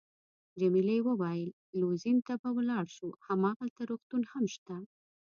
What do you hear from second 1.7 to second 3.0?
لوزین ته به ولاړ